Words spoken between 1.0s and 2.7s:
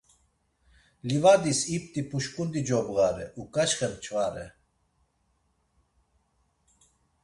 Livadis ipt̆i puşǩundi